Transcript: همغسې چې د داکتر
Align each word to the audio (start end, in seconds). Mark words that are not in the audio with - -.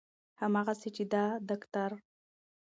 همغسې 0.41 0.89
چې 0.95 1.03
د 1.11 1.15
داکتر 1.47 1.91